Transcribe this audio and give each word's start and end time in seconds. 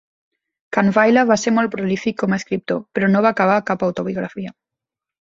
Kahnweiler 0.75 1.25
va 1.31 1.35
ser 1.41 1.51
molt 1.57 1.71
prolífic 1.75 2.17
com 2.21 2.33
a 2.33 2.39
escriptor, 2.41 2.79
però 2.99 3.09
no 3.11 3.21
va 3.27 3.33
acabar 3.33 3.59
cap 3.69 3.85
autobiografia. 3.89 4.55